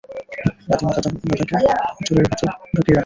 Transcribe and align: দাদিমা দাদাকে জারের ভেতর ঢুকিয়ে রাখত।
দাদিমা 0.67 0.91
দাদাকে 0.95 1.55
জারের 2.07 2.25
ভেতর 2.25 2.45
ঢুকিয়ে 2.73 2.93
রাখত। 2.93 2.99